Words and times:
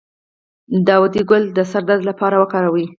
د 0.71 0.73
داودي 0.87 1.21
ګل 1.29 1.43
د 1.57 1.59
سر 1.71 1.83
درد 1.89 2.01
لپاره 2.09 2.35
وکاروئ 2.41 2.85